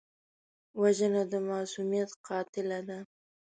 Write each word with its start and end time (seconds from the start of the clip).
وژنه 0.81 1.23
د 1.31 1.33
معصومیت 1.49 2.09
قاتله 2.27 2.79
ده 2.87 2.99